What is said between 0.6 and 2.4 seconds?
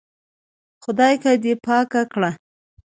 خدايکه دې پاکه کړه.